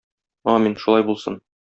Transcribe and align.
Амин, 0.53 0.77
шулай 0.85 1.05
булсын! 1.11 1.39